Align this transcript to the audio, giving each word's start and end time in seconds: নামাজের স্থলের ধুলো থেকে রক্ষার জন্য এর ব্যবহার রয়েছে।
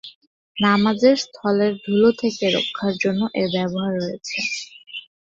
নামাজের 0.57 1.15
স্থলের 1.23 1.73
ধুলো 1.83 2.09
থেকে 2.21 2.45
রক্ষার 2.55 2.93
জন্য 3.03 3.21
এর 3.39 3.47
ব্যবহার 3.55 3.93
রয়েছে। 3.99 4.37